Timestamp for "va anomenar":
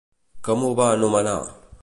0.81-1.37